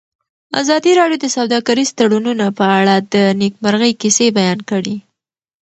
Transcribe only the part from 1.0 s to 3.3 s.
د سوداګریز تړونونه په اړه د